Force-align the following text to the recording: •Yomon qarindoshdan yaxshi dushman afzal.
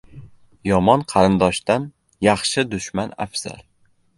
•Yomon 0.69 1.03
qarindoshdan 1.13 1.85
yaxshi 2.29 2.67
dushman 2.73 3.17
afzal. 3.29 3.63